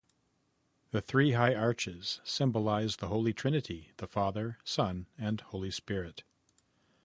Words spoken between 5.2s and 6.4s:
Holy Spirit.